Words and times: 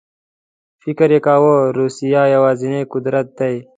فکر 0.83 1.09
یې 1.15 1.19
کاوه 1.25 1.55
روسیه 1.77 2.21
یوازینی 2.35 2.81
قدرت 2.93 3.27
دی. 3.37 3.55